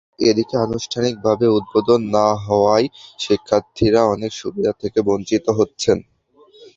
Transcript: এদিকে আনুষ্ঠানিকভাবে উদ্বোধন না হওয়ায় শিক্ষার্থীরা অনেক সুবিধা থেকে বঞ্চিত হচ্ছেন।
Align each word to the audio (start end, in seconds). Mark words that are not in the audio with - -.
এদিকে 0.21 0.55
আনুষ্ঠানিকভাবে 0.57 1.45
উদ্বোধন 1.57 2.01
না 2.15 2.27
হওয়ায় 2.45 2.87
শিক্ষার্থীরা 3.19 4.01
অনেক 4.13 4.31
সুবিধা 4.41 4.71
থেকে 4.81 4.99
বঞ্চিত 5.07 5.45
হচ্ছেন। 5.59 5.97